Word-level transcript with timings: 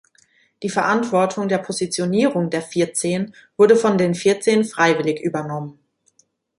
Die 0.63 0.69
Verantwortung 0.69 1.47
der 1.47 1.59
Positionierung 1.59 2.49
der 2.49 2.63
Vierzehn 2.63 3.35
wurde 3.55 3.75
von 3.75 3.99
den 3.99 4.15
Vierzehn 4.15 4.63
freiwillig 4.65 5.21
übernommen. 5.21 5.77